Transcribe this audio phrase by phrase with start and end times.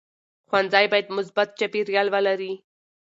[0.49, 2.53] ښوونځی باید مثبت چاپېریال ولري.